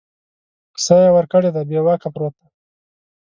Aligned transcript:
ساه 0.83 1.03
یې 1.05 1.09
ورکړې 1.15 1.49
ده 1.55 1.61
بې 1.69 1.79
واکه 1.85 2.09
پروت 2.13 2.33
دی 2.39 2.47